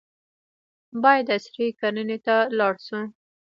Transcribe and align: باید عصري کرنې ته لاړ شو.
باید 1.03 1.27
عصري 1.37 1.67
کرنې 1.79 2.17
ته 2.25 2.35
لاړ 2.57 2.73
شو. 2.85 2.99